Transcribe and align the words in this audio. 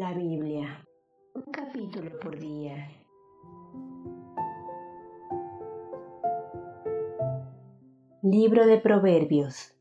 La 0.00 0.14
Biblia, 0.14 0.82
un 1.34 1.42
capítulo 1.52 2.18
por 2.20 2.38
día. 2.38 2.88
Libro 8.22 8.66
de 8.66 8.78
Proverbios, 8.78 9.74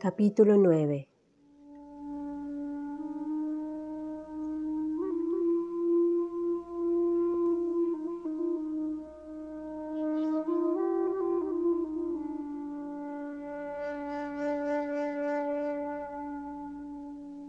capítulo 0.00 0.56
9. 0.56 1.06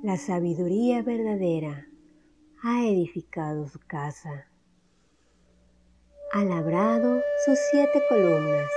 La 0.01 0.15
sabiduría 0.15 1.03
verdadera 1.03 1.85
ha 2.63 2.85
edificado 2.85 3.67
su 3.67 3.79
casa, 3.85 4.47
ha 6.31 6.43
labrado 6.45 7.21
sus 7.43 7.59
siete 7.69 8.01
columnas, 8.07 8.71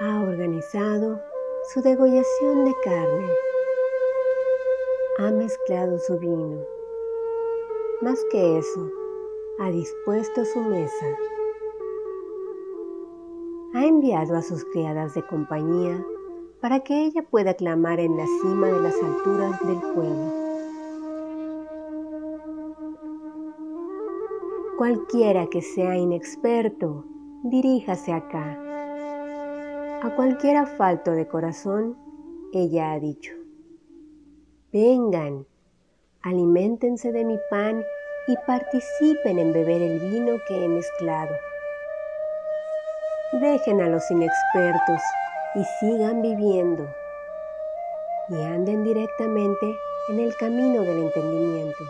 ha 0.00 0.22
organizado 0.22 1.20
su 1.70 1.82
degollación 1.82 2.64
de 2.64 2.72
carne, 2.82 3.30
ha 5.18 5.30
mezclado 5.30 5.98
su 5.98 6.18
vino. 6.18 6.64
Más 8.00 8.24
que 8.30 8.56
eso, 8.56 8.90
ha 9.58 9.70
dispuesto 9.70 10.46
su 10.46 10.60
mesa, 10.62 11.18
ha 13.74 13.84
enviado 13.84 14.34
a 14.34 14.40
sus 14.40 14.64
criadas 14.64 15.12
de 15.12 15.26
compañía 15.26 16.02
para 16.64 16.80
que 16.80 17.04
ella 17.04 17.20
pueda 17.20 17.52
clamar 17.52 18.00
en 18.00 18.16
la 18.16 18.24
cima 18.40 18.68
de 18.68 18.80
las 18.80 18.94
alturas 18.94 19.60
del 19.66 19.78
pueblo. 19.92 20.32
Cualquiera 24.78 25.46
que 25.48 25.60
sea 25.60 25.94
inexperto, 25.94 27.04
diríjase 27.42 28.14
acá. 28.14 28.58
A 30.02 30.16
cualquiera 30.16 30.64
falto 30.64 31.10
de 31.10 31.28
corazón, 31.28 31.98
ella 32.54 32.92
ha 32.92 32.98
dicho, 32.98 33.34
vengan, 34.72 35.44
aliméntense 36.22 37.12
de 37.12 37.26
mi 37.26 37.38
pan 37.50 37.84
y 38.26 38.36
participen 38.46 39.38
en 39.38 39.52
beber 39.52 39.82
el 39.82 40.00
vino 40.00 40.38
que 40.48 40.64
he 40.64 40.68
mezclado. 40.68 41.34
Dejen 43.38 43.82
a 43.82 43.88
los 43.90 44.10
inexpertos 44.10 45.02
y 45.54 45.64
sigan 45.80 46.22
viviendo 46.22 46.88
y 48.28 48.34
anden 48.34 48.82
directamente 48.82 49.76
en 50.08 50.18
el 50.18 50.34
camino 50.36 50.82
del 50.82 51.04
entendimiento. 51.04 51.84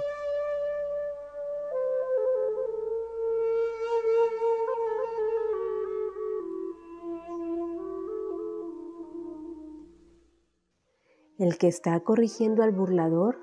El 11.38 11.58
que 11.58 11.68
está 11.68 11.98
corrigiendo 12.00 12.62
al 12.62 12.72
burlador 12.72 13.38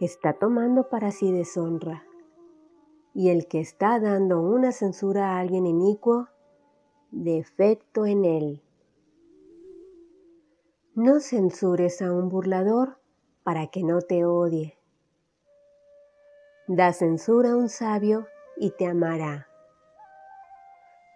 está 0.00 0.34
tomando 0.34 0.88
para 0.88 1.10
sí 1.10 1.32
deshonra, 1.32 2.04
y 3.14 3.30
el 3.30 3.46
que 3.46 3.60
está 3.60 4.00
dando 4.00 4.40
una 4.40 4.72
censura 4.72 5.30
a 5.30 5.38
alguien 5.38 5.66
inicuo, 5.66 6.28
defecto 7.10 8.06
en 8.06 8.24
él. 8.24 8.65
No 10.98 11.20
censures 11.20 12.00
a 12.00 12.10
un 12.10 12.30
burlador 12.30 12.96
para 13.44 13.66
que 13.66 13.82
no 13.82 14.00
te 14.00 14.24
odie. 14.24 14.78
Da 16.68 16.94
censura 16.94 17.50
a 17.50 17.56
un 17.56 17.68
sabio 17.68 18.28
y 18.56 18.70
te 18.70 18.86
amará. 18.86 19.46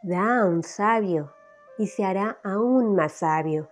Da 0.02 0.42
a 0.42 0.44
un 0.44 0.64
sabio 0.64 1.32
y 1.78 1.86
se 1.86 2.04
hará 2.04 2.38
aún 2.44 2.94
más 2.94 3.12
sabio. 3.12 3.70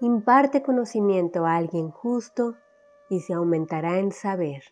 Imparte 0.00 0.62
conocimiento 0.62 1.44
a 1.44 1.56
alguien 1.56 1.90
justo 1.90 2.56
y 3.10 3.20
se 3.20 3.34
aumentará 3.34 3.98
en 3.98 4.12
saber. 4.12 4.62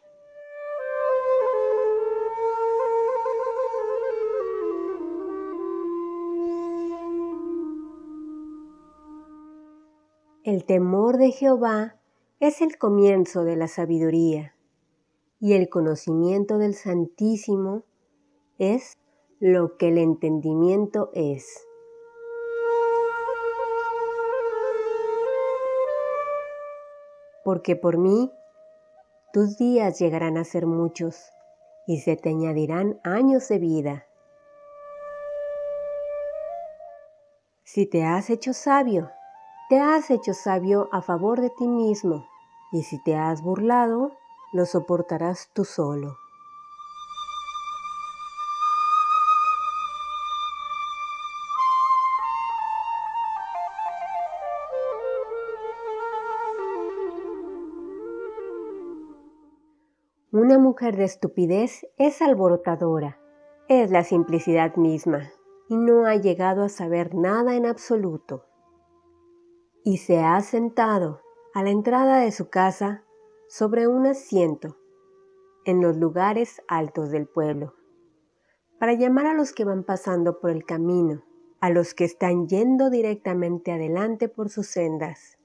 El 10.44 10.66
temor 10.66 11.16
de 11.16 11.30
Jehová 11.30 11.96
es 12.38 12.60
el 12.60 12.76
comienzo 12.76 13.44
de 13.44 13.56
la 13.56 13.66
sabiduría, 13.66 14.54
y 15.40 15.54
el 15.54 15.70
conocimiento 15.70 16.58
del 16.58 16.74
Santísimo 16.74 17.84
es 18.58 18.98
lo 19.40 19.78
que 19.78 19.88
el 19.88 19.96
entendimiento 19.96 21.08
es. 21.14 21.66
Porque 27.42 27.74
por 27.74 27.96
mí 27.96 28.30
tus 29.32 29.56
días 29.56 29.98
llegarán 29.98 30.36
a 30.36 30.44
ser 30.44 30.66
muchos, 30.66 31.32
y 31.86 32.00
se 32.00 32.16
te 32.16 32.28
añadirán 32.28 33.00
años 33.02 33.48
de 33.48 33.58
vida. 33.58 34.06
Si 37.62 37.86
te 37.86 38.04
has 38.04 38.28
hecho 38.28 38.52
sabio, 38.52 39.10
te 39.68 39.80
has 39.80 40.10
hecho 40.10 40.34
sabio 40.34 40.88
a 40.92 41.00
favor 41.00 41.40
de 41.40 41.48
ti 41.48 41.66
mismo, 41.66 42.26
y 42.70 42.82
si 42.82 43.02
te 43.02 43.16
has 43.16 43.42
burlado, 43.42 44.12
lo 44.52 44.66
soportarás 44.66 45.50
tú 45.54 45.64
solo. 45.64 46.18
Una 60.30 60.58
mujer 60.58 60.96
de 60.96 61.04
estupidez 61.04 61.86
es 61.96 62.20
alborotadora, 62.20 63.18
es 63.68 63.90
la 63.90 64.04
simplicidad 64.04 64.76
misma, 64.76 65.30
y 65.70 65.76
no 65.76 66.04
ha 66.04 66.16
llegado 66.16 66.64
a 66.64 66.68
saber 66.68 67.14
nada 67.14 67.54
en 67.54 67.64
absoluto 67.64 68.44
y 69.84 69.98
se 69.98 70.18
ha 70.20 70.40
sentado 70.40 71.20
a 71.52 71.62
la 71.62 71.68
entrada 71.68 72.18
de 72.18 72.32
su 72.32 72.48
casa 72.48 73.04
sobre 73.48 73.86
un 73.86 74.06
asiento 74.06 74.78
en 75.66 75.82
los 75.82 75.96
lugares 75.96 76.62
altos 76.68 77.10
del 77.10 77.26
pueblo, 77.26 77.74
para 78.80 78.94
llamar 78.94 79.26
a 79.26 79.34
los 79.34 79.52
que 79.52 79.64
van 79.64 79.84
pasando 79.84 80.40
por 80.40 80.50
el 80.50 80.64
camino, 80.64 81.22
a 81.60 81.68
los 81.68 81.94
que 81.94 82.04
están 82.04 82.48
yendo 82.48 82.88
directamente 82.88 83.72
adelante 83.72 84.28
por 84.28 84.48
sus 84.48 84.66
sendas. 84.66 85.38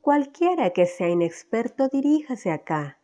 Cualquiera 0.00 0.70
que 0.70 0.86
sea 0.86 1.08
inexperto 1.08 1.88
diríjase 1.88 2.50
acá, 2.50 2.98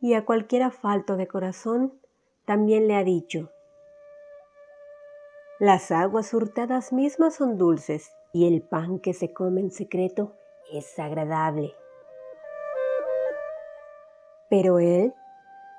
y 0.00 0.14
a 0.14 0.26
cualquiera 0.26 0.70
falto 0.70 1.16
de 1.16 1.28
corazón 1.28 1.98
también 2.44 2.88
le 2.88 2.96
ha 2.96 3.04
dicho, 3.04 3.50
las 5.58 5.90
aguas 5.92 6.34
hurtadas 6.34 6.92
mismas 6.92 7.36
son 7.36 7.56
dulces 7.56 8.10
y 8.32 8.46
el 8.46 8.62
pan 8.62 8.98
que 8.98 9.12
se 9.12 9.32
come 9.32 9.60
en 9.60 9.70
secreto 9.70 10.34
es 10.72 10.98
agradable. 10.98 11.74
Pero 14.48 14.78
él 14.78 15.14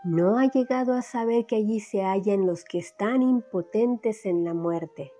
no 0.04 0.38
ha 0.38 0.46
llegado 0.46 0.94
a 0.94 1.02
saber 1.02 1.46
que 1.46 1.56
allí 1.56 1.80
se 1.80 2.04
hallan 2.04 2.46
los 2.46 2.64
que 2.64 2.78
están 2.78 3.22
impotentes 3.22 4.26
en 4.26 4.44
la 4.44 4.54
muerte, 4.54 5.12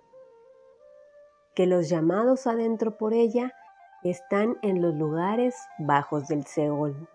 que 1.54 1.66
los 1.66 1.88
llamados 1.88 2.46
adentro 2.46 2.96
por 2.96 3.14
ella 3.14 3.52
están 4.02 4.58
en 4.62 4.82
los 4.82 4.94
lugares 4.94 5.56
bajos 5.78 6.28
del 6.28 6.44
Seol. 6.44 7.08